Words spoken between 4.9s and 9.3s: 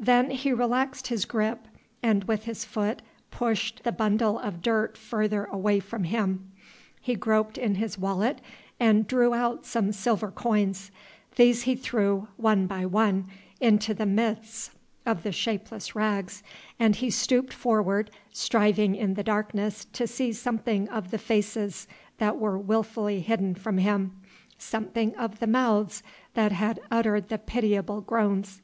further away from him. He groped in his wallet and